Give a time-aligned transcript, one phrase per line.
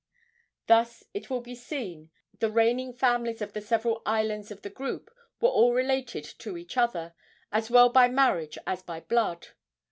[0.65, 2.09] Thus, it will be seen,
[2.39, 6.75] the reigning families of the several islands of the group were all related to each
[6.75, 7.13] other,
[7.51, 9.49] as well by marriage as by blood.